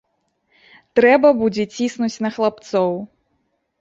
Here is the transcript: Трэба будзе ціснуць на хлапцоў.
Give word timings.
Трэба 0.99 1.29
будзе 1.41 1.63
ціснуць 1.75 2.21
на 2.27 2.35
хлапцоў. 2.39 2.91